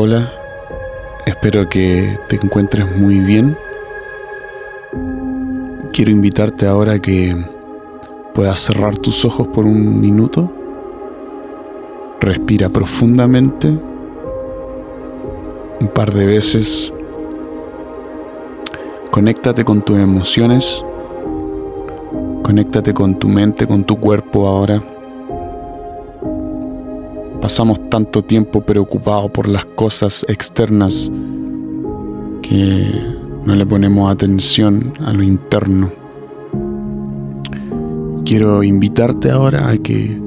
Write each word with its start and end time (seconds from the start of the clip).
Hola, 0.00 0.30
espero 1.26 1.68
que 1.68 2.20
te 2.28 2.36
encuentres 2.36 2.86
muy 2.96 3.18
bien. 3.18 3.58
Quiero 5.92 6.12
invitarte 6.12 6.68
ahora 6.68 6.92
a 6.92 6.98
que 7.00 7.34
puedas 8.32 8.60
cerrar 8.60 8.96
tus 8.96 9.24
ojos 9.24 9.48
por 9.48 9.64
un 9.64 10.00
minuto. 10.00 10.52
Respira 12.20 12.68
profundamente 12.68 13.76
un 15.80 15.88
par 15.92 16.12
de 16.12 16.26
veces. 16.26 16.92
Conéctate 19.10 19.64
con 19.64 19.82
tus 19.82 19.98
emociones. 19.98 20.80
Conéctate 22.44 22.94
con 22.94 23.18
tu 23.18 23.28
mente, 23.28 23.66
con 23.66 23.82
tu 23.82 23.98
cuerpo 23.98 24.46
ahora. 24.46 24.80
Pasamos 27.40 27.88
tanto 27.88 28.22
tiempo 28.22 28.60
preocupados 28.62 29.30
por 29.30 29.48
las 29.48 29.64
cosas 29.64 30.26
externas 30.28 31.10
que 32.42 32.90
no 33.44 33.54
le 33.54 33.64
ponemos 33.64 34.10
atención 34.10 34.92
a 35.00 35.12
lo 35.12 35.22
interno. 35.22 35.92
Quiero 38.24 38.62
invitarte 38.62 39.30
ahora 39.30 39.68
a 39.68 39.78
que 39.78 40.20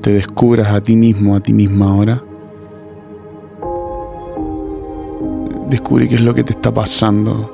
te 0.00 0.12
descubras 0.12 0.68
a 0.68 0.80
ti 0.80 0.96
mismo, 0.96 1.36
a 1.36 1.40
ti 1.40 1.52
misma 1.52 1.90
ahora. 1.90 2.24
Descubre 5.68 6.08
qué 6.08 6.14
es 6.14 6.22
lo 6.22 6.32
que 6.32 6.44
te 6.44 6.52
está 6.52 6.72
pasando. 6.72 7.52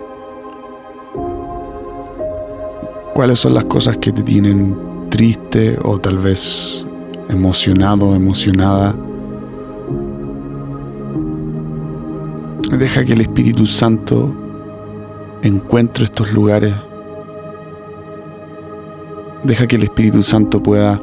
¿Cuáles 3.15 3.41
son 3.41 3.55
las 3.55 3.65
cosas 3.65 3.97
que 3.99 4.13
te 4.13 4.23
tienen 4.23 4.77
triste 5.11 5.79
o 5.83 5.99
tal 5.99 6.19
vez 6.19 6.87
emocionado, 7.29 8.15
emocionada. 8.15 8.95
Deja 12.79 13.05
que 13.05 13.13
el 13.13 13.21
Espíritu 13.21 13.67
Santo 13.67 14.35
encuentre 15.43 16.05
estos 16.05 16.33
lugares. 16.33 16.75
Deja 19.43 19.67
que 19.67 19.77
el 19.77 19.83
Espíritu 19.83 20.23
Santo 20.23 20.63
pueda 20.63 21.01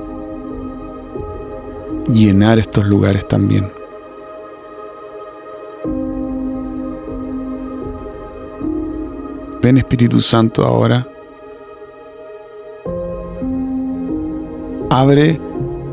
llenar 2.12 2.58
estos 2.58 2.86
lugares 2.88 3.28
también. 3.28 3.72
Ven 9.62 9.78
Espíritu 9.78 10.22
Santo 10.22 10.66
ahora. 10.66 11.06
Abre 14.90 15.40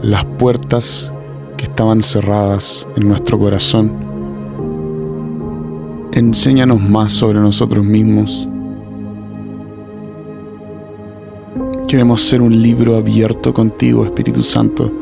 las 0.07 0.25
puertas 0.25 1.12
que 1.57 1.65
estaban 1.65 2.01
cerradas 2.01 2.87
en 2.97 3.09
nuestro 3.09 3.41
corazón. 3.41 3.93
Enséñanos 6.13 6.81
más 6.81 7.13
sobre 7.13 7.41
nosotros 7.41 7.85
mismos. 7.85 8.48
Queremos 11.89 12.21
ser 12.21 12.41
un 12.41 12.63
libro 12.63 12.97
abierto 12.97 13.53
contigo, 13.53 14.05
Espíritu 14.05 14.45
Santo, 14.45 14.93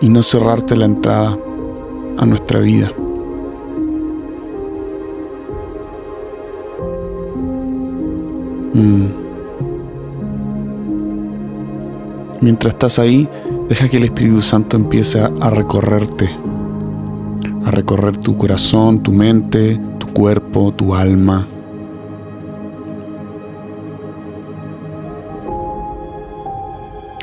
y 0.00 0.08
no 0.08 0.20
cerrarte 0.24 0.74
la 0.74 0.86
entrada 0.86 1.38
a 2.18 2.26
nuestra 2.26 2.58
vida. 2.58 2.90
Mm. 8.74 9.21
Mientras 12.42 12.74
estás 12.74 12.98
ahí, 12.98 13.28
deja 13.68 13.88
que 13.88 13.98
el 13.98 14.02
Espíritu 14.02 14.40
Santo 14.40 14.76
empiece 14.76 15.20
a 15.20 15.48
recorrerte, 15.48 16.28
a 17.64 17.70
recorrer 17.70 18.16
tu 18.16 18.36
corazón, 18.36 19.00
tu 19.00 19.12
mente, 19.12 19.80
tu 19.98 20.08
cuerpo, 20.08 20.72
tu 20.72 20.92
alma. 20.92 21.46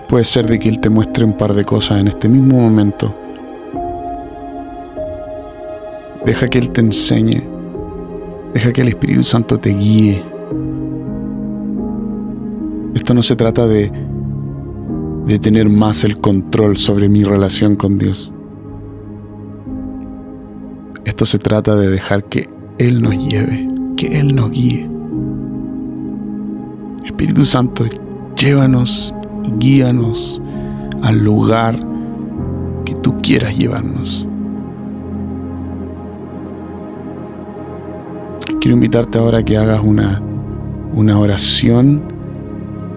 Puede 0.08 0.24
ser 0.24 0.47
de 0.47 0.58
que 0.58 0.69
Él 0.69 0.79
te 0.79 0.90
muestre 0.90 1.25
un 1.25 1.34
par 1.34 1.53
de 1.53 1.66
cosas 1.66 2.00
en 2.00 2.08
este 2.08 2.29
mismo 2.29 2.58
momento. 2.58 3.13
Deja 6.25 6.47
que 6.47 6.59
Él 6.59 6.72
te 6.72 6.79
enseñe. 6.79 7.44
Deja 8.53 8.72
que 8.72 8.81
el 8.81 8.88
Espíritu 8.88 9.25
Santo 9.25 9.59
te 9.59 9.72
guíe. 9.72 10.24
Esto 12.96 13.13
no 13.13 13.22
se 13.22 13.35
trata 13.35 13.68
de 13.68 13.91
de 15.29 15.38
tener 15.38 15.69
más 15.69 16.03
el 16.06 16.17
control 16.17 16.75
sobre 16.75 17.07
mi 17.07 17.23
relación 17.23 17.75
con 17.75 18.00
Dios. 18.00 18.34
Esto 21.06 21.28
se 21.28 21.38
trata 21.38 21.75
de 21.75 21.88
dejar 21.88 22.23
que 22.23 22.50
Él 22.79 23.03
nos 23.03 23.16
lleve, 23.16 23.67
que 23.95 24.19
Él 24.19 24.35
nos 24.35 24.50
guíe. 24.50 24.90
Espíritu 27.06 27.45
Santo, 27.45 27.85
llévanos 28.35 29.13
y 29.45 29.51
guíanos 29.59 30.41
al 31.03 31.23
lugar 31.23 31.79
que 32.84 32.96
tú 32.96 33.22
quieras 33.22 33.56
llevarnos. 33.56 34.28
Quiero 38.59 38.75
invitarte 38.75 39.19
ahora 39.19 39.38
a 39.38 39.44
que 39.44 39.57
hagas 39.57 39.81
una, 39.84 40.23
una 40.96 41.19
oración 41.19 42.01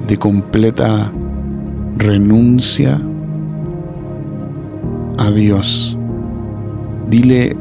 de 0.09 0.17
completa 0.17 1.13
renuncia 1.97 3.01
a 5.19 5.31
Dios. 5.31 5.97
Dile 7.09 7.57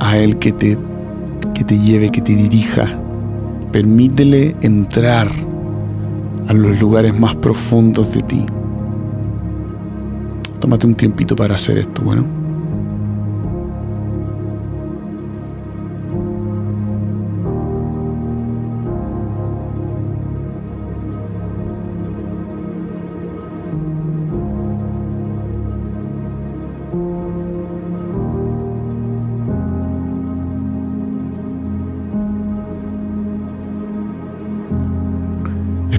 a 0.00 0.18
Él 0.18 0.38
que 0.38 0.52
te, 0.52 0.78
que 1.54 1.64
te 1.64 1.78
lleve, 1.78 2.10
que 2.10 2.20
te 2.20 2.34
dirija. 2.34 2.98
Permítele 3.72 4.56
entrar 4.60 5.28
a 6.46 6.52
los 6.54 6.80
lugares 6.80 7.18
más 7.18 7.36
profundos 7.36 8.12
de 8.12 8.20
ti. 8.20 8.46
Tómate 10.60 10.86
un 10.86 10.94
tiempito 10.94 11.36
para 11.36 11.54
hacer 11.54 11.78
esto, 11.78 12.02
bueno. 12.02 12.37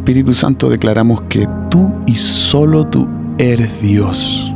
Espíritu 0.10 0.34
Santo, 0.34 0.72
declaramos 0.72 1.22
que 1.30 1.48
tú 1.70 1.94
y 2.08 2.16
solo 2.16 2.84
tú 2.84 3.08
eres 3.38 3.80
Dios. 3.80 4.52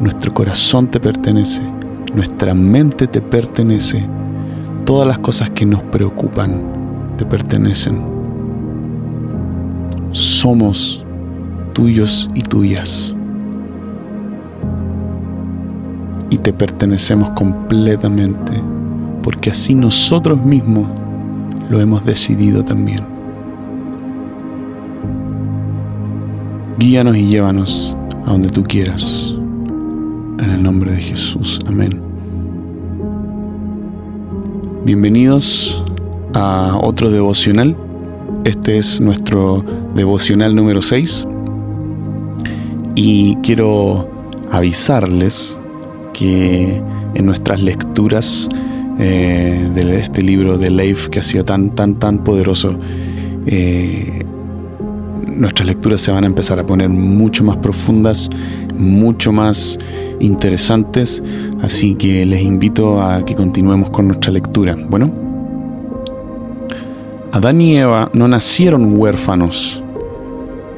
Nuestro 0.00 0.34
corazón 0.34 0.88
te 0.88 0.98
pertenece, 0.98 1.62
nuestra 2.16 2.52
mente 2.52 3.06
te 3.06 3.20
pertenece, 3.20 4.04
todas 4.84 5.06
las 5.06 5.20
cosas 5.20 5.50
que 5.50 5.64
nos 5.64 5.84
preocupan 5.84 7.14
te 7.16 7.24
pertenecen. 7.24 8.02
Somos 10.10 11.06
tuyos 11.72 12.28
y 12.34 12.42
tuyas. 12.42 13.14
Y 16.28 16.38
te 16.38 16.52
pertenecemos 16.52 17.30
completamente, 17.36 18.54
porque 19.22 19.50
así 19.50 19.76
nosotros 19.76 20.44
mismos 20.44 20.88
lo 21.68 21.80
hemos 21.80 22.04
decidido 22.04 22.64
también. 22.64 23.09
Guíanos 26.80 27.14
y 27.14 27.26
llévanos 27.26 27.94
a 28.24 28.32
donde 28.32 28.48
tú 28.48 28.62
quieras. 28.62 29.36
En 30.38 30.48
el 30.48 30.62
nombre 30.62 30.92
de 30.92 31.02
Jesús. 31.02 31.60
Amén. 31.66 32.00
Bienvenidos 34.86 35.84
a 36.32 36.78
otro 36.80 37.10
devocional. 37.10 37.76
Este 38.44 38.78
es 38.78 38.98
nuestro 38.98 39.62
devocional 39.94 40.54
número 40.54 40.80
6. 40.80 41.26
Y 42.94 43.36
quiero 43.42 44.08
avisarles 44.50 45.58
que 46.14 46.82
en 47.12 47.26
nuestras 47.26 47.60
lecturas 47.60 48.48
eh, 48.98 49.68
de 49.74 49.98
este 49.98 50.22
libro 50.22 50.56
de 50.56 50.70
Leif 50.70 51.08
que 51.08 51.18
ha 51.18 51.24
sido 51.24 51.44
tan, 51.44 51.68
tan, 51.68 51.96
tan 51.96 52.24
poderoso, 52.24 52.74
eh, 53.44 54.24
nuestras 55.40 55.66
lecturas 55.66 56.02
se 56.02 56.12
van 56.12 56.24
a 56.24 56.26
empezar 56.26 56.58
a 56.58 56.66
poner 56.66 56.90
mucho 56.90 57.42
más 57.44 57.56
profundas, 57.56 58.28
mucho 58.76 59.32
más 59.32 59.78
interesantes, 60.20 61.22
así 61.62 61.94
que 61.94 62.26
les 62.26 62.42
invito 62.42 63.00
a 63.02 63.24
que 63.24 63.34
continuemos 63.34 63.90
con 63.90 64.08
nuestra 64.08 64.32
lectura. 64.32 64.76
Bueno, 64.88 65.10
Adán 67.32 67.60
y 67.60 67.78
Eva 67.78 68.10
no 68.12 68.28
nacieron 68.28 68.98
huérfanos, 68.98 69.82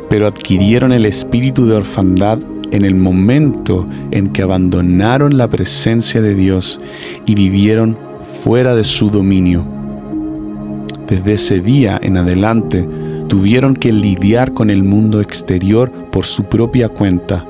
pero 0.09 0.29
adquirieron 0.29 0.93
el 0.93 1.07
espíritu 1.07 1.67
de 1.67 1.75
orfandad 1.75 2.39
en 2.71 2.85
el 2.85 2.95
momento 2.95 3.87
en 4.13 4.29
que 4.29 4.43
abandonaron 4.43 5.37
la 5.37 5.49
presencia 5.49 6.23
de 6.23 6.35
Dios 6.35 6.81
y 7.27 7.35
vivieron 7.35 7.99
fuera 8.43 8.75
de 8.75 8.85
su 8.85 9.11
dominio. 9.11 9.67
Desde 11.09 11.35
ese 11.35 11.61
día 11.61 11.99
en 12.01 12.17
adelante 12.17 12.89
tuvieron 13.33 13.75
que 13.75 13.95
lidiar 13.95 14.53
con 14.53 14.69
el 14.69 14.83
mundo 14.83 15.23
exterior 15.23 15.91
por 16.11 16.27
su 16.27 16.45
propia 16.45 16.91
cuenta. 16.91 17.47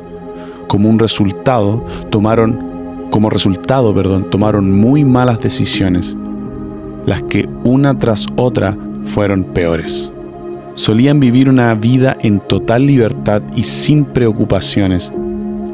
Como 0.69 0.88
un 0.88 0.96
resultado, 0.96 1.84
tomaron 2.08 3.08
como 3.11 3.29
resultado, 3.29 3.93
perdón, 3.93 4.31
tomaron 4.31 4.70
muy 4.70 5.02
malas 5.02 5.40
decisiones, 5.40 6.17
las 7.05 7.25
que 7.25 7.49
una 7.64 7.99
tras 7.99 8.29
otra 8.37 8.79
fueron 9.02 9.43
peores. 9.43 10.12
Solían 10.75 11.19
vivir 11.19 11.49
una 11.49 11.75
vida 11.75 12.17
en 12.20 12.38
total 12.38 12.87
libertad 12.87 13.43
y 13.56 13.64
sin 13.64 14.05
preocupaciones, 14.05 15.12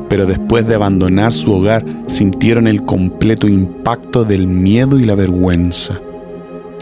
pero 0.08 0.24
después 0.24 0.66
de 0.66 0.74
abandonar 0.74 1.34
su 1.34 1.52
hogar 1.52 1.84
sintieron 2.06 2.66
el 2.66 2.82
completo 2.82 3.46
impacto 3.46 4.24
del 4.24 4.46
miedo 4.46 4.98
y 4.98 5.04
la 5.04 5.16
vergüenza. 5.16 6.00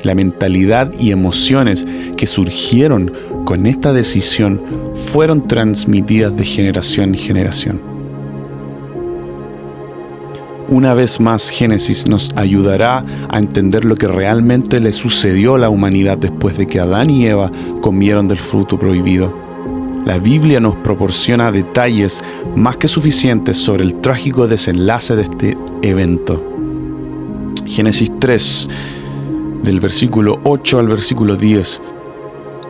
La 0.06 0.14
mentalidad 0.14 0.92
y 1.00 1.10
emociones 1.10 1.84
que 2.16 2.28
surgieron 2.28 3.12
con 3.44 3.66
esta 3.66 3.92
decisión 3.92 4.62
fueron 4.94 5.48
transmitidas 5.48 6.36
de 6.36 6.44
generación 6.44 7.08
en 7.08 7.14
generación. 7.16 7.80
Una 10.68 10.94
vez 10.94 11.18
más, 11.18 11.50
Génesis 11.50 12.06
nos 12.06 12.30
ayudará 12.36 13.04
a 13.28 13.38
entender 13.40 13.84
lo 13.84 13.96
que 13.96 14.06
realmente 14.06 14.78
le 14.78 14.92
sucedió 14.92 15.56
a 15.56 15.58
la 15.58 15.70
humanidad 15.70 16.18
después 16.18 16.56
de 16.56 16.68
que 16.68 16.78
Adán 16.78 17.10
y 17.10 17.26
Eva 17.26 17.50
comieron 17.80 18.28
del 18.28 18.38
fruto 18.38 18.78
prohibido. 18.78 19.36
La 20.04 20.20
Biblia 20.20 20.60
nos 20.60 20.76
proporciona 20.76 21.50
detalles 21.50 22.22
más 22.54 22.76
que 22.76 22.86
suficientes 22.86 23.56
sobre 23.56 23.82
el 23.82 23.96
trágico 23.96 24.46
desenlace 24.46 25.16
de 25.16 25.22
este 25.22 25.58
evento. 25.82 26.40
Génesis 27.66 28.12
3, 28.20 28.68
del 29.62 29.80
versículo 29.80 30.40
8 30.44 30.78
al 30.78 30.88
versículo 30.88 31.36
10. 31.36 31.82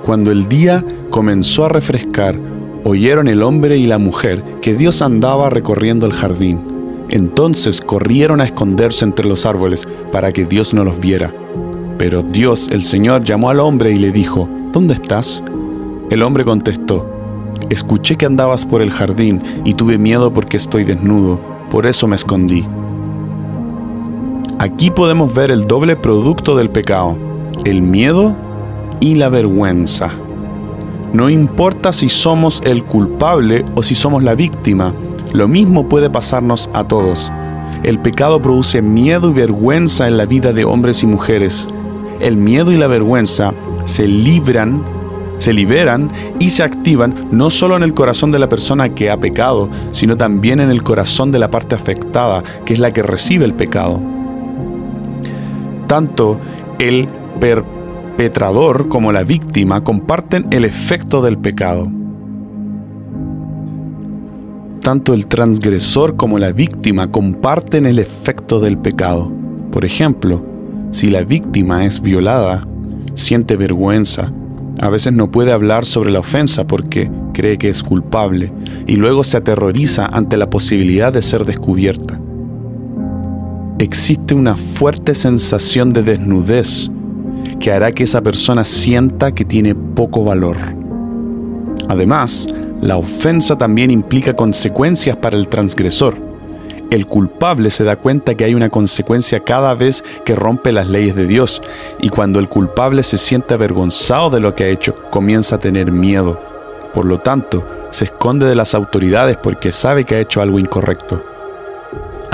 Cuando 0.05 0.31
el 0.31 0.47
día 0.47 0.85
comenzó 1.11 1.65
a 1.65 1.69
refrescar, 1.69 2.38
oyeron 2.85 3.29
el 3.29 3.43
hombre 3.43 3.77
y 3.77 3.87
la 3.87 3.99
mujer 3.99 4.43
que 4.61 4.75
Dios 4.75 5.03
andaba 5.03 5.50
recorriendo 5.50 6.06
el 6.06 6.12
jardín 6.12 6.77
entonces 7.09 7.81
corrieron 7.81 8.41
a 8.41 8.44
esconderse 8.44 9.05
entre 9.05 9.27
los 9.27 9.47
árboles 9.47 9.87
para 10.11 10.33
que 10.33 10.44
Dios 10.44 10.75
no 10.75 10.85
los 10.85 10.99
viera. 10.99 11.33
Pero 11.99 12.23
Dios, 12.23 12.69
el 12.73 12.83
Señor, 12.83 13.23
llamó 13.23 13.50
al 13.50 13.61
hombre 13.61 13.93
y 13.93 13.99
le 13.99 14.12
dijo, 14.12 14.49
¿Dónde 14.73 14.94
estás? 14.94 15.43
El 16.11 16.23
hombre 16.23 16.44
contestó, 16.44 17.11
Escuché 17.71 18.17
que 18.17 18.27
andabas 18.27 18.67
por 18.67 18.83
el 18.83 18.91
jardín 18.91 19.43
y 19.65 19.75
tuve 19.75 19.99
miedo 19.99 20.33
porque 20.33 20.56
estoy 20.56 20.85
desnudo, 20.85 21.41
por 21.71 21.87
eso 21.87 22.06
me 22.06 22.17
escondí. 22.17 22.67
Aquí 24.58 24.91
podemos 24.91 25.35
ver 25.35 25.50
el 25.50 25.67
doble 25.67 25.97
producto 25.97 26.56
del 26.56 26.70
pecado, 26.70 27.19
el 27.67 27.82
miedo 27.82 28.35
y 29.00 29.14
la 29.14 29.29
vergüenza. 29.29 30.11
No 31.12 31.29
importa 31.29 31.93
si 31.93 32.08
somos 32.08 32.62
el 32.64 32.82
culpable 32.82 33.67
o 33.75 33.82
si 33.82 33.94
somos 33.94 34.25
la 34.25 34.35
víctima, 34.35 34.94
lo 35.35 35.47
mismo 35.47 35.91
puede 35.91 36.08
pasarnos 36.08 36.70
a 36.73 36.85
todos. 36.85 37.31
El 37.82 38.00
pecado 38.00 38.41
produce 38.41 38.81
miedo 38.81 39.31
y 39.31 39.35
vergüenza 39.35 40.08
en 40.08 40.17
la 40.17 40.25
vida 40.25 40.55
de 40.55 40.64
hombres 40.64 41.02
y 41.02 41.06
mujeres. 41.06 41.67
El 42.20 42.38
miedo 42.38 42.73
y 42.73 42.79
la 42.79 42.87
vergüenza 42.87 43.52
se 43.85 44.09
libran, 44.09 44.82
se 45.37 45.52
liberan 45.52 46.11
y 46.38 46.49
se 46.49 46.62
activan 46.62 47.29
no 47.31 47.50
solo 47.50 47.76
en 47.76 47.82
el 47.82 47.93
corazón 47.93 48.32
de 48.32 48.38
la 48.38 48.49
persona 48.49 48.94
que 48.94 49.11
ha 49.11 49.20
pecado, 49.20 49.69
sino 49.91 50.17
también 50.17 50.61
en 50.61 50.70
el 50.70 50.82
corazón 50.82 51.31
de 51.31 51.41
la 51.41 51.50
parte 51.50 51.75
afectada, 51.75 52.43
que 52.64 52.73
es 52.73 52.79
la 52.79 52.91
que 52.94 53.02
recibe 53.02 53.44
el 53.44 53.52
pecado. 53.52 54.15
Tanto 55.87 56.38
el 56.79 57.09
perpetrador 57.41 58.88
como 58.88 59.12
la 59.12 59.25
víctima 59.25 59.85
comparten 59.85 60.47
el 60.50 60.65
efecto 60.65 61.23
del 61.23 61.38
pecado 61.38 61.91
tanto 64.87 65.15
el 65.15 65.27
transgresor 65.27 66.15
como 66.15 66.38
la 66.38 66.53
víctima 66.53 67.11
comparten 67.11 67.87
el 67.87 67.99
efecto 67.99 68.61
del 68.61 68.79
pecado. 68.79 69.33
Por 69.73 69.85
ejemplo, 69.85 70.47
si 70.93 71.11
la 71.11 71.25
víctima 71.25 71.85
es 71.85 72.00
violada, 72.00 72.62
siente 73.17 73.56
vergüenza, 73.56 74.33
a 74.81 74.88
veces 74.88 75.12
no 75.12 75.29
puede 75.29 75.50
hablar 75.50 75.87
sobre 75.87 76.12
la 76.12 76.21
ofensa 76.21 76.69
porque 76.69 77.11
cree 77.35 77.59
que 77.59 77.69
es 77.69 77.83
culpable 77.83 78.53
y 78.87 78.94
luego 78.94 79.25
se 79.25 79.38
aterroriza 79.38 80.06
ante 80.06 80.37
la 80.37 80.50
posibilidad 80.50 81.12
de 81.12 81.23
ser 81.23 81.44
descubierta. 81.44 82.21
Existe 83.78 84.34
una 84.34 84.56
fuerte 84.56 85.14
sensación 85.14 85.90
de 85.90 86.02
desnudez 86.02 86.90
que 87.61 87.70
hará 87.70 87.93
que 87.93 88.05
esa 88.05 88.23
persona 88.23 88.64
sienta 88.64 89.32
que 89.32 89.44
tiene 89.44 89.75
poco 89.75 90.25
valor. 90.25 90.56
Además, 91.87 92.46
la 92.81 92.96
ofensa 92.96 93.58
también 93.58 93.90
implica 93.90 94.32
consecuencias 94.32 95.19
para 95.19 95.37
el 95.37 95.49
transgresor. 95.49 96.17
El 96.88 97.06
culpable 97.06 97.69
se 97.69 97.84
da 97.84 97.96
cuenta 97.96 98.34
que 98.34 98.44
hay 98.44 98.55
una 98.55 98.70
consecuencia 98.70 99.40
cada 99.40 99.75
vez 99.75 100.02
que 100.25 100.34
rompe 100.34 100.73
las 100.73 100.88
leyes 100.88 101.14
de 101.14 101.26
Dios, 101.26 101.61
y 102.00 102.08
cuando 102.08 102.38
el 102.38 102.49
culpable 102.49 103.02
se 103.02 103.19
siente 103.19 103.52
avergonzado 103.52 104.31
de 104.31 104.40
lo 104.40 104.55
que 104.55 104.64
ha 104.64 104.69
hecho, 104.69 104.94
comienza 105.11 105.56
a 105.56 105.58
tener 105.58 105.93
miedo. 105.93 106.40
Por 106.94 107.05
lo 107.05 107.19
tanto, 107.19 107.67
se 107.90 108.06
esconde 108.06 108.46
de 108.46 108.55
las 108.55 108.75
autoridades 108.75 109.37
porque 109.37 109.70
sabe 109.70 110.05
que 110.05 110.14
ha 110.14 110.20
hecho 110.20 110.40
algo 110.40 110.58
incorrecto. 110.58 111.36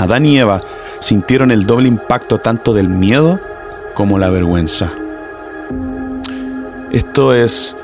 Adán 0.03 0.25
y 0.25 0.37
Eva 0.37 0.59
sintieron 0.99 1.49
el 1.49 1.65
doble 1.65 1.87
impacto 1.87 2.39
tanto 2.39 2.73
del 2.73 2.89
miedo 2.89 3.39
como 3.93 4.19
la 4.19 4.29
vergüenza. 4.29 4.91
Esto 6.91 7.33
es, 7.33 7.77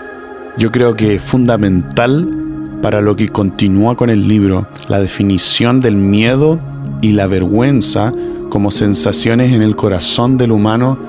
yo 0.58 0.70
creo 0.70 0.96
que 0.96 1.20
fundamental 1.22 2.28
para 2.82 3.00
lo 3.00 3.16
que 3.16 3.30
continúa 3.30 3.96
con 3.96 4.10
el 4.10 4.28
libro, 4.28 4.68
la 4.90 5.00
definición 5.00 5.80
del 5.80 5.96
miedo 5.96 6.60
y 7.02 7.14
la 7.14 7.28
vergüenza 7.28 8.12
como 8.50 8.70
sensaciones 8.70 9.54
en 9.54 9.62
el 9.62 9.78
corazón 9.78 10.38
del 10.38 10.52
humano 10.52 11.00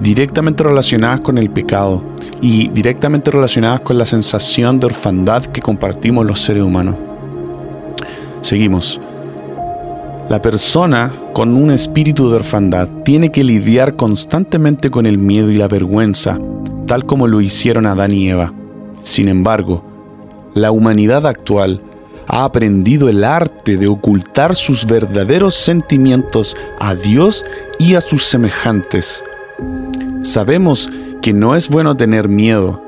directamente 0.00 0.64
relacionadas 0.64 1.20
con 1.20 1.36
el 1.36 1.50
pecado 1.50 2.02
y 2.40 2.68
directamente 2.68 3.30
relacionadas 3.30 3.82
con 3.82 3.98
la 3.98 4.06
sensación 4.06 4.80
de 4.80 4.86
orfandad 4.86 5.44
que 5.44 5.60
compartimos 5.60 6.24
los 6.24 6.40
seres 6.40 6.62
humanos. 6.62 6.96
Seguimos. 8.40 9.00
La 10.30 10.40
persona 10.40 11.12
con 11.34 11.54
un 11.54 11.70
espíritu 11.70 12.30
de 12.30 12.36
orfandad 12.36 12.88
tiene 13.04 13.28
que 13.28 13.44
lidiar 13.44 13.94
constantemente 13.94 14.90
con 14.90 15.04
el 15.04 15.18
miedo 15.18 15.50
y 15.50 15.58
la 15.58 15.68
vergüenza, 15.68 16.38
tal 16.86 17.04
como 17.04 17.26
lo 17.26 17.42
hicieron 17.42 17.84
Adán 17.84 18.12
y 18.12 18.30
Eva. 18.30 18.54
Sin 19.02 19.28
embargo, 19.28 19.84
la 20.54 20.70
humanidad 20.70 21.26
actual 21.26 21.82
ha 22.26 22.44
aprendido 22.44 23.10
el 23.10 23.22
arte 23.22 23.76
de 23.76 23.86
ocultar 23.86 24.54
sus 24.54 24.86
verdaderos 24.86 25.54
sentimientos 25.54 26.56
a 26.80 26.94
Dios 26.94 27.44
y 27.78 27.94
a 27.94 28.00
sus 28.00 28.24
semejantes. 28.24 29.22
Sabemos 30.22 30.90
que 31.20 31.34
no 31.34 31.54
es 31.54 31.68
bueno 31.68 31.98
tener 31.98 32.30
miedo. 32.30 32.82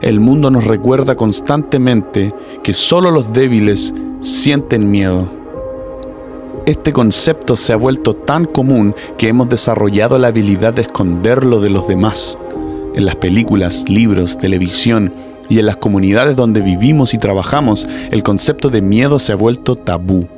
El 0.00 0.20
mundo 0.20 0.50
nos 0.50 0.64
recuerda 0.64 1.16
constantemente 1.16 2.34
que 2.62 2.72
solo 2.72 3.10
los 3.10 3.34
débiles 3.34 3.92
sienten 4.20 4.90
miedo. 4.90 5.37
Este 6.68 6.92
concepto 6.92 7.56
se 7.56 7.72
ha 7.72 7.76
vuelto 7.76 8.12
tan 8.12 8.44
común 8.44 8.94
que 9.16 9.28
hemos 9.28 9.48
desarrollado 9.48 10.18
la 10.18 10.28
habilidad 10.28 10.74
de 10.74 10.82
esconderlo 10.82 11.62
de 11.62 11.70
los 11.70 11.88
demás. 11.88 12.38
En 12.94 13.06
las 13.06 13.16
películas, 13.16 13.88
libros, 13.88 14.36
televisión 14.36 15.10
y 15.48 15.60
en 15.60 15.64
las 15.64 15.78
comunidades 15.78 16.36
donde 16.36 16.60
vivimos 16.60 17.14
y 17.14 17.18
trabajamos, 17.18 17.88
el 18.10 18.22
concepto 18.22 18.68
de 18.68 18.82
miedo 18.82 19.18
se 19.18 19.32
ha 19.32 19.36
vuelto 19.36 19.76
tabú. 19.76 20.28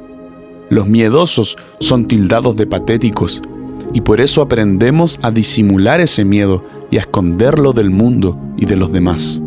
Los 0.68 0.86
miedosos 0.86 1.56
son 1.80 2.06
tildados 2.06 2.54
de 2.54 2.68
patéticos 2.68 3.42
y 3.92 4.02
por 4.02 4.20
eso 4.20 4.40
aprendemos 4.40 5.18
a 5.22 5.32
disimular 5.32 5.98
ese 5.98 6.24
miedo 6.24 6.64
y 6.92 6.98
a 6.98 7.00
esconderlo 7.00 7.72
del 7.72 7.90
mundo 7.90 8.38
y 8.56 8.66
de 8.66 8.76
los 8.76 8.92
demás. 8.92 9.42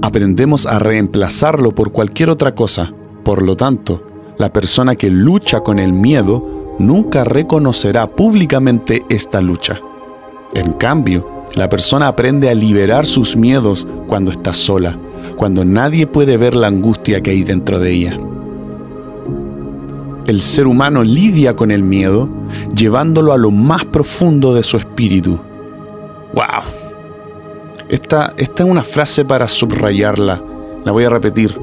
Aprendemos 0.00 0.64
a 0.64 0.78
reemplazarlo 0.78 1.72
por 1.74 1.92
cualquier 1.92 2.30
otra 2.30 2.54
cosa. 2.54 2.90
Por 3.22 3.42
lo 3.42 3.54
tanto, 3.54 4.09
la 4.40 4.50
persona 4.50 4.96
que 4.96 5.10
lucha 5.10 5.60
con 5.60 5.78
el 5.78 5.92
miedo 5.92 6.74
nunca 6.78 7.24
reconocerá 7.24 8.10
públicamente 8.10 9.02
esta 9.10 9.42
lucha. 9.42 9.82
En 10.54 10.72
cambio, 10.72 11.44
la 11.56 11.68
persona 11.68 12.08
aprende 12.08 12.48
a 12.48 12.54
liberar 12.54 13.04
sus 13.04 13.36
miedos 13.36 13.86
cuando 14.06 14.30
está 14.30 14.54
sola, 14.54 14.98
cuando 15.36 15.66
nadie 15.66 16.06
puede 16.06 16.38
ver 16.38 16.56
la 16.56 16.68
angustia 16.68 17.20
que 17.20 17.32
hay 17.32 17.42
dentro 17.42 17.78
de 17.78 17.92
ella. 17.92 18.18
El 20.26 20.40
ser 20.40 20.66
humano 20.66 21.04
lidia 21.04 21.54
con 21.54 21.70
el 21.70 21.82
miedo 21.82 22.30
llevándolo 22.74 23.34
a 23.34 23.38
lo 23.38 23.50
más 23.50 23.84
profundo 23.84 24.54
de 24.54 24.62
su 24.62 24.78
espíritu. 24.78 25.38
¡Wow! 26.32 26.64
Esta, 27.90 28.32
esta 28.38 28.62
es 28.62 28.70
una 28.70 28.84
frase 28.84 29.22
para 29.22 29.46
subrayarla. 29.46 30.42
La 30.82 30.92
voy 30.92 31.04
a 31.04 31.10
repetir. 31.10 31.60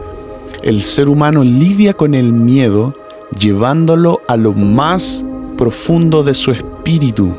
El 0.64 0.82
ser 0.82 1.10
humano 1.10 1.44
lidia 1.44 1.94
con 1.94 2.14
el 2.14 2.34
miedo 2.34 2.94
llevándolo 3.38 4.22
a 4.28 4.38
lo 4.38 4.54
más 4.54 5.26
profundo 5.58 6.24
de 6.24 6.34
su 6.34 6.52
espíritu. 6.52 7.32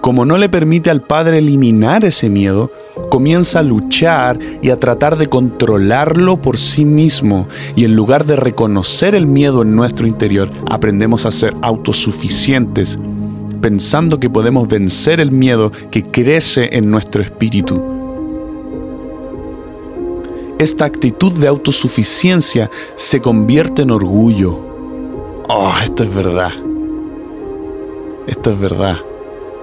Como 0.00 0.24
no 0.24 0.38
le 0.38 0.48
permite 0.48 0.88
al 0.88 1.02
Padre 1.02 1.38
eliminar 1.38 2.04
ese 2.04 2.30
miedo, 2.30 2.72
comienza 3.10 3.58
a 3.58 3.62
luchar 3.62 4.38
y 4.62 4.70
a 4.70 4.80
tratar 4.80 5.18
de 5.18 5.26
controlarlo 5.26 6.40
por 6.40 6.56
sí 6.56 6.86
mismo. 6.86 7.48
Y 7.76 7.84
en 7.84 7.96
lugar 7.96 8.24
de 8.24 8.36
reconocer 8.36 9.14
el 9.14 9.26
miedo 9.26 9.60
en 9.62 9.76
nuestro 9.76 10.06
interior, 10.06 10.50
aprendemos 10.70 11.26
a 11.26 11.30
ser 11.30 11.54
autosuficientes, 11.60 12.98
pensando 13.60 14.18
que 14.18 14.30
podemos 14.30 14.68
vencer 14.68 15.20
el 15.20 15.32
miedo 15.32 15.70
que 15.90 16.02
crece 16.02 16.70
en 16.72 16.90
nuestro 16.90 17.22
espíritu. 17.22 17.99
Esta 20.60 20.84
actitud 20.84 21.32
de 21.38 21.48
autosuficiencia 21.48 22.70
se 22.94 23.22
convierte 23.22 23.80
en 23.80 23.90
orgullo. 23.90 24.58
Oh, 25.48 25.72
esto 25.82 26.04
es 26.04 26.14
verdad. 26.14 26.52
Esto 28.26 28.50
es 28.50 28.60
verdad. 28.60 28.98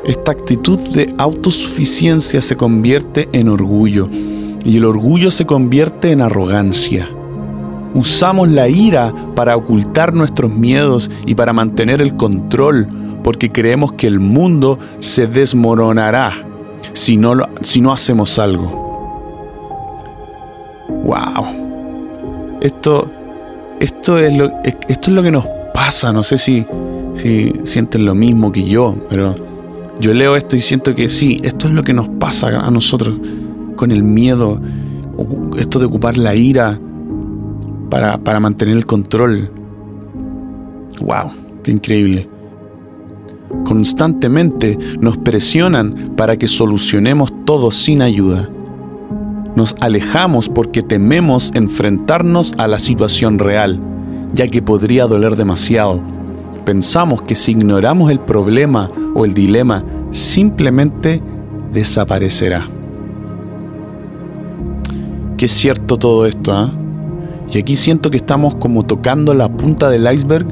Esta 0.04 0.32
actitud 0.32 0.80
de 0.96 1.14
autosuficiencia 1.20 2.42
se 2.42 2.58
convierte 2.58 3.30
en 3.32 3.48
orgullo 3.48 4.10
y 4.12 4.78
el 4.78 4.86
orgullo 4.86 5.30
se 5.30 5.46
convierte 5.46 6.10
en 6.10 6.22
arrogancia. 6.22 7.08
Usamos 7.94 8.50
la 8.50 8.68
ira 8.68 9.14
para 9.36 9.56
ocultar 9.56 10.16
nuestros 10.16 10.52
miedos 10.52 11.12
y 11.28 11.36
para 11.36 11.54
mantener 11.54 12.02
el 12.02 12.18
control 12.18 12.88
porque 13.24 13.52
creemos 13.52 13.94
que 13.94 14.08
el 14.08 14.20
mundo 14.20 14.80
se 14.98 15.28
desmoronará 15.28 16.48
si 16.94 17.18
no, 17.18 17.36
si 17.62 17.82
no 17.82 17.92
hacemos 17.92 18.40
algo. 18.40 18.87
¡Wow! 21.08 22.60
Esto, 22.60 23.10
esto, 23.80 24.20
es 24.20 24.36
lo, 24.36 24.52
esto 24.64 24.86
es 24.90 25.08
lo 25.08 25.24
que 25.24 25.32
nos 25.32 25.46
pasa. 25.74 26.12
No 26.12 26.22
sé 26.22 26.38
si, 26.38 26.66
si 27.14 27.54
sienten 27.64 28.06
lo 28.06 28.14
mismo 28.14 28.52
que 28.52 28.66
yo, 28.66 28.94
pero 29.10 29.34
yo 30.02 30.14
leo 30.14 30.36
esto 30.36 30.58
y 30.58 30.62
siento 30.62 30.94
que 30.94 31.08
sí, 31.08 31.40
esto 31.44 31.70
es 31.70 31.74
lo 31.74 31.84
que 31.84 31.94
nos 31.94 32.10
pasa 32.10 32.48
a 32.50 32.70
nosotros 32.70 33.16
con 33.78 33.92
el 33.92 34.04
miedo, 34.04 34.60
esto 35.58 35.80
de 35.80 35.86
ocupar 35.86 36.18
la 36.18 36.36
ira 36.36 36.78
para, 37.90 38.18
para 38.18 38.42
mantener 38.42 38.76
el 38.76 38.86
control. 38.86 39.50
¡Wow! 41.00 41.32
¡Qué 41.64 41.72
increíble! 41.72 42.28
Constantemente 43.64 44.78
nos 45.00 45.18
presionan 45.18 46.14
para 46.18 46.36
que 46.36 46.48
solucionemos 46.48 47.32
todo 47.46 47.72
sin 47.72 48.02
ayuda. 48.02 48.50
Nos 49.58 49.76
alejamos 49.82 50.48
porque 50.48 50.84
tememos 50.84 51.52
enfrentarnos 51.54 52.54
a 52.58 52.68
la 52.68 52.80
situación 52.80 53.40
real, 53.40 53.82
ya 54.34 54.48
que 54.48 54.62
podría 54.62 55.08
doler 55.08 55.36
demasiado 55.36 56.02
pensamos 56.68 57.22
que 57.22 57.34
si 57.34 57.52
ignoramos 57.52 58.12
el 58.12 58.20
problema 58.20 58.90
o 59.16 59.24
el 59.24 59.34
dilema, 59.34 59.86
simplemente 60.12 61.22
desaparecerá. 61.72 62.68
Qué 65.38 65.48
cierto 65.48 65.96
todo 65.96 66.26
esto, 66.26 66.52
¿ah? 66.54 66.74
Y 67.50 67.58
aquí 67.58 67.74
siento 67.74 68.12
que 68.12 68.18
estamos 68.18 68.56
como 68.56 68.84
tocando 68.84 69.34
la 69.34 69.48
punta 69.48 69.90
del 69.90 70.14
iceberg 70.14 70.46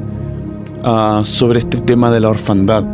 ah, 0.85 1.19
sobre 1.25 1.59
este 1.59 1.81
tema 1.81 2.09
de 2.11 2.21
la 2.21 2.29
orfandad. 2.29 2.85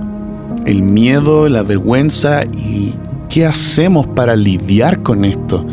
El 0.65 0.81
miedo, 0.81 1.47
la 1.47 1.61
vergüenza 1.61 2.43
y 2.45 2.95
qué 3.29 3.45
hacemos 3.45 4.07
para 4.07 4.35
lidiar 4.35 5.03
con 5.03 5.25
esto. 5.25 5.63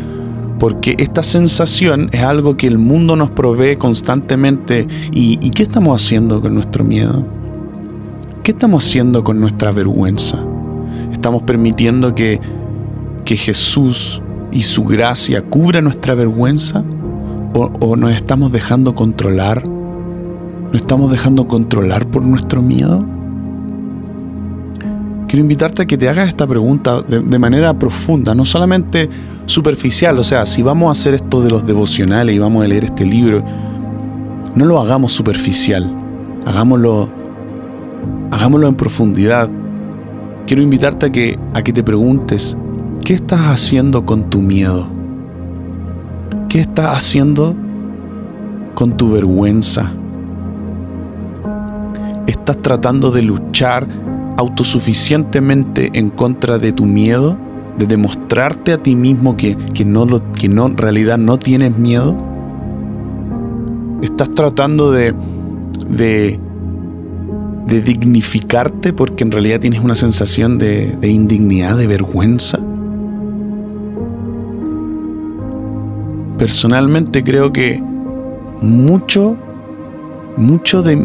Porque 0.59 0.95
esta 0.99 1.23
sensación 1.23 2.09
es 2.11 2.21
algo 2.21 2.57
que 2.57 2.67
el 2.67 2.77
mundo 2.77 3.15
nos 3.15 3.31
provee 3.31 3.77
constantemente. 3.77 4.87
¿Y, 5.11 5.37
qué 5.51 5.63
estamos 5.63 6.01
haciendo 6.01 6.41
con 6.41 6.53
nuestro 6.53 6.83
miedo? 6.83 7.25
¿Qué 8.43 8.51
estamos 8.51 8.85
haciendo 8.85 9.23
con 9.23 9.39
nuestra 9.39 9.71
vergüenza? 9.71 10.43
¿Estamos 11.13 11.43
permitiendo 11.43 12.13
que, 12.13 12.41
que 13.23 13.37
Jesús 13.37 14.21
y 14.51 14.63
su 14.63 14.83
gracia 14.83 15.41
cubra 15.41 15.81
nuestra 15.81 16.13
vergüenza? 16.13 16.83
¿O, 17.53 17.71
¿O, 17.79 17.95
nos 17.95 18.11
estamos 18.11 18.51
dejando 18.51 18.93
controlar? 18.95 19.63
¿Nos 19.67 20.81
estamos 20.81 21.09
dejando 21.09 21.47
controlar 21.47 22.05
por 22.11 22.21
nuestro 22.21 22.61
miedo? 22.61 22.99
Quiero 25.29 25.41
invitarte 25.41 25.83
a 25.83 25.85
que 25.85 25.95
te 25.95 26.09
hagas 26.09 26.27
esta 26.27 26.47
pregunta 26.47 27.03
de, 27.03 27.37
manera 27.37 27.77
profunda, 27.77 28.33
no 28.33 28.45
solamente 28.45 29.07
superficial. 29.45 30.17
O 30.17 30.23
sea, 30.23 30.47
si 30.47 30.63
vamos 30.63 30.89
a 30.89 30.99
hacer 30.99 31.13
esto 31.13 31.43
de 31.43 31.51
los 31.51 31.67
devocionales 31.67 32.35
y 32.35 32.39
vamos 32.39 32.65
a 32.65 32.67
leer 32.67 32.85
este 32.85 33.05
libro, 33.05 33.43
no 34.55 34.65
lo 34.65 34.81
hagamos 34.81 35.11
superficial, 35.11 35.87
hagámoslo 36.47 37.11
hagámoslo 38.31 38.69
en 38.69 38.73
profundidad. 38.73 39.51
Quiero 40.47 40.63
invitarte 40.63 41.05
a 41.05 41.11
que, 41.11 41.37
a 41.53 41.61
que 41.61 41.73
te 41.73 41.83
preguntes, 41.83 42.57
¿qué 43.05 43.13
estás 43.13 43.41
haciendo 43.41 44.07
con 44.07 44.31
tu 44.31 44.41
miedo? 44.41 44.87
¿Qué 46.47 46.59
estás 46.59 46.97
haciendo 46.97 47.55
con 48.73 48.97
tu 48.97 49.11
vergüenza? 49.11 49.93
¿Estás 52.25 52.57
tratando 52.63 53.11
de 53.11 53.21
luchar 53.21 54.08
autosuficientemente 54.39 55.89
en 55.93 56.09
contra 56.09 56.57
de 56.57 56.71
tu 56.71 56.85
miedo? 56.85 57.37
¿De 57.77 57.85
demostrarte 57.85 58.73
a 58.73 58.77
ti 58.77 58.95
mismo 58.95 59.37
que, 59.37 59.55
no, 59.85 60.05
lo, 60.05 60.31
que 60.33 60.49
no, 60.49 60.65
en 60.67 60.77
realidad 60.77 61.17
no 61.17 61.37
tienes 61.37 61.77
miedo? 61.77 62.15
¿Estás 64.01 64.29
tratando 64.31 64.91
de 64.91 65.13
de 67.69 67.81
dignificarte 67.81 68.93
porque 68.93 69.23
en 69.23 69.31
realidad 69.31 69.59
tienes 69.59 69.81
una 69.81 69.95
sensación 69.95 70.57
de, 70.57 70.97
indignidad, 71.03 71.77
de 71.77 71.87
vergüenza. 71.87 72.59
Personalmente 76.37 77.23
creo 77.23 77.53
que 77.53 77.81
mucho, 78.61 79.37
mucho 80.35 80.81
de, 80.81 80.95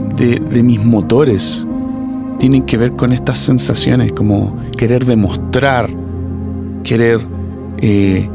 mis 0.63 0.83
motores 0.83 1.67
tienen 2.39 2.63
que 2.63 2.77
ver 2.77 2.93
con 2.93 3.13
estas 3.13 3.39
sensaciones, 3.39 4.13
como 4.13 4.57
querer 4.77 5.05
demostrar, 5.05 5.89
querer 6.83 7.21
eh, 7.79 8.29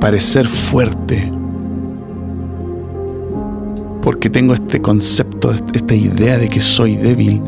parecer 0.00 0.46
fuerte, 0.46 1.30
porque 4.02 4.28
tengo 4.28 4.54
este 4.54 4.80
concepto, 4.80 5.52
esta 5.52 5.94
idea 5.94 6.38
de 6.38 6.48
que 6.48 6.60
soy 6.60 6.96
débil, 6.96 7.40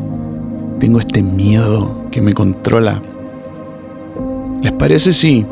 tengo 0.79 0.99
este 0.99 1.21
miedo 1.21 2.05
que 2.11 2.21
me 2.21 2.33
controla. 2.33 3.01
¿Les 4.61 4.71
parece 4.71 5.11
si... 5.11 5.45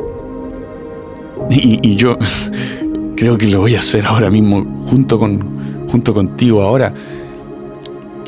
Y, 1.50 1.94
yo 1.96 2.16
creo 3.16 3.36
que 3.36 3.46
lo 3.48 3.60
voy 3.60 3.76
a 3.76 3.80
hacer 3.80 4.06
ahora 4.06 4.30
mismo 4.30 4.64
junto, 4.88 5.18
con, 5.18 5.86
junto 5.88 6.14
contigo 6.14 6.62
ahora. 6.62 6.94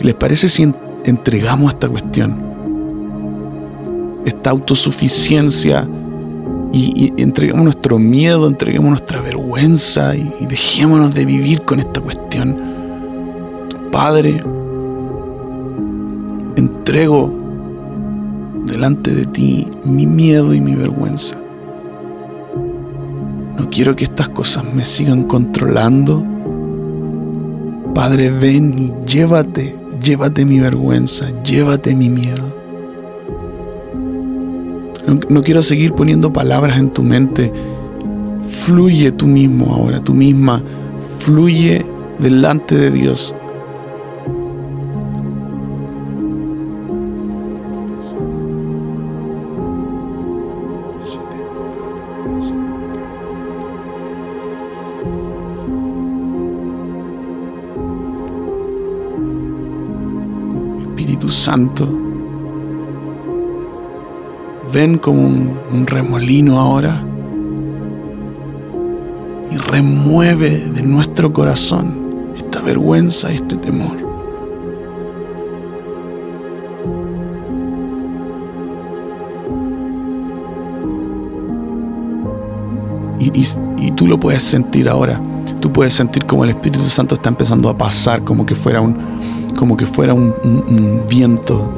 ¿Les 0.01 0.15
parece 0.15 0.49
si 0.49 0.73
entregamos 1.05 1.75
esta 1.75 1.89
cuestión? 1.89 2.37
Esta 4.25 4.51
autosuficiencia 4.51 5.89
y, 6.73 7.13
entregamos 7.17 7.65
nuestro 7.65 7.99
miedo, 7.99 8.47
entregamos 8.47 8.91
nuestra 8.91 9.21
vergüenza 9.21 10.15
y, 10.17 10.33
y 10.41 10.47
dejémonos 10.47 11.15
de 11.15 11.25
vivir 11.25 11.63
con 11.63 11.79
esta 11.79 12.01
cuestión. 12.01 12.61
Padre, 13.91 14.37
entrego 16.57 17.33
delante 18.65 19.15
de 19.15 19.27
ti 19.27 19.69
mi 19.85 20.07
miedo 20.07 20.53
y 20.53 20.61
mi 20.61 20.75
vergüenza. 20.75 21.37
No 23.57 23.71
quiero 23.71 23.97
que 23.97 24.05
estas 24.05 24.29
cosas 24.29 24.65
me 24.75 24.85
sigan 24.85 25.25
controlando. 25.25 26.23
Padre, 27.95 28.31
ven 28.31 28.79
y 28.79 28.93
llévate, 29.07 29.75
llévate 30.03 30.45
mi 30.45 30.61
vergüenza, 30.61 31.27
llévate 31.43 31.95
mi 31.95 32.09
miedo. 32.09 32.55
No, 35.29 35.41
quiero 35.41 35.63
seguir 35.63 35.93
poniendo 35.93 36.33
palabras 36.33 36.79
en 36.79 36.91
tu 36.91 37.03
mente. 37.03 37.53
Fluye 38.43 39.13
tú 39.13 39.27
mismo 39.27 39.73
ahora, 39.73 40.01
tú 40.01 40.15
misma. 40.15 40.63
Fluye 41.19 41.87
delante 42.19 42.75
de 42.75 42.91
Dios. 42.91 43.35
Espíritu 60.97 61.29
Santo 61.29 61.87
ven 64.73 64.97
como 64.97 65.27
un, 65.27 65.87
remolino 65.87 66.59
ahora 66.59 67.05
y 69.51 69.59
remueve 69.59 70.59
de 70.59 70.83
nuestro 70.85 71.35
corazón 71.35 72.33
esta 72.39 72.63
vergüenza 72.63 73.31
y 73.31 73.37
este 73.37 73.57
temor. 73.57 74.07
Y, 83.79 83.91
tú 83.93 84.07
lo 84.07 84.19
puedes 84.19 84.43
sentir 84.43 84.89
ahora. 84.89 85.21
Tú 85.61 85.71
puedes 85.71 85.93
sentir 85.93 86.25
como 86.25 86.45
el 86.45 86.51
Espíritu 86.51 86.87
Santo 86.87 87.17
está 87.17 87.29
empezando 87.29 87.69
a 87.69 87.77
pasar, 87.77 88.25
como 88.25 88.47
que 88.47 88.55
fuera 88.55 88.81
un, 88.81 88.97
como 89.57 89.77
que 89.77 89.87
fuera 89.87 90.15
un, 90.15 91.03
viento 91.09 91.73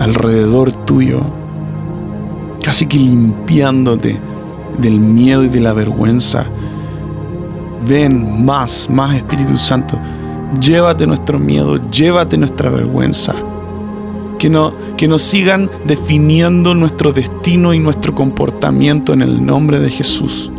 alrededor 0.00 0.72
tuyo, 0.72 1.20
casi 2.62 2.86
que 2.86 2.98
limpiándote 2.98 4.20
del 4.78 4.98
miedo 4.98 5.44
y 5.44 5.48
de 5.48 5.60
la 5.60 5.72
vergüenza. 5.72 6.46
Ven 7.86 8.44
más, 8.44 8.90
más 8.90 9.14
Espíritu 9.14 9.56
Santo. 9.56 10.00
Llévate 10.60 11.06
nuestro 11.06 11.38
miedo, 11.38 11.78
llévate 11.90 12.36
nuestra 12.36 12.70
vergüenza. 12.70 13.34
Que 14.38 14.50
que 14.96 15.08
nos 15.08 15.22
sigan 15.22 15.70
definiendo 15.86 16.74
nuestro 16.74 17.12
destino 17.12 17.72
y 17.72 17.78
nuestro 17.78 18.14
comportamiento 18.14 19.12
en 19.12 19.22
el 19.22 19.44
nombre 19.44 19.78
de 19.78 19.90
Jesús. 19.90 20.52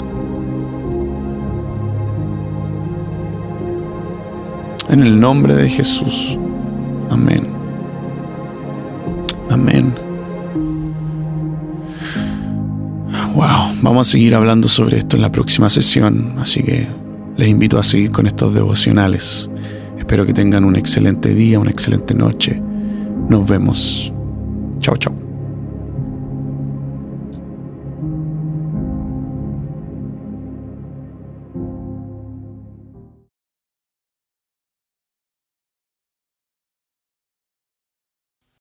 En 4.89 5.01
el 5.03 5.19
nombre 5.19 5.53
de 5.55 5.69
Jesús. 5.69 6.37
Amén. 7.09 7.47
Amén. 9.49 9.93
Wow, 13.33 13.75
vamos 13.81 14.07
a 14.07 14.11
seguir 14.11 14.33
hablando 14.33 14.67
sobre 14.67 14.97
esto 14.97 15.15
en 15.15 15.21
la 15.21 15.31
próxima 15.31 15.69
sesión, 15.69 16.35
así 16.39 16.63
que 16.63 16.87
les 17.35 17.49
invito 17.49 17.77
a 17.77 17.83
seguir 17.83 18.11
con 18.11 18.27
estos 18.27 18.53
devocionales. 18.53 19.49
Espero 19.97 20.25
que 20.25 20.33
tengan 20.33 20.63
un 20.63 20.75
excelente 20.75 21.33
día, 21.33 21.59
una 21.59 21.71
excelente 21.71 22.13
noche. 22.13 22.61
Nos 23.29 23.47
vemos. 23.47 24.13
Chao, 24.79 24.95
chao. 24.95 25.16